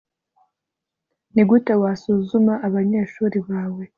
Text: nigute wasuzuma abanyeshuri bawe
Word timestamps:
nigute 1.33 1.73
wasuzuma 1.81 2.53
abanyeshuri 2.67 3.37
bawe 3.49 3.83